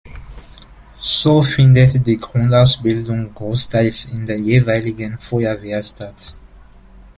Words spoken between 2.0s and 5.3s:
die Grundausbildung großteils in der jeweiligen